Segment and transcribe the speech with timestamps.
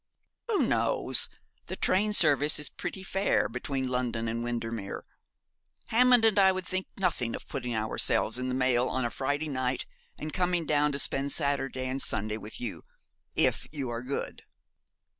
[0.47, 1.29] 'Who knows?
[1.67, 5.05] the train service is pretty fair between London and Windermere.
[5.89, 9.47] Hammond and I would think nothing of putting ourselves in the mail on a Friday
[9.47, 9.85] night,
[10.19, 12.83] and coming down to spend Saturday and Sunday with you
[13.35, 14.41] if you are good.'